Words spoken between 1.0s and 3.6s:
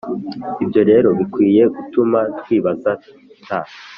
bikwiye gutuma twibaza t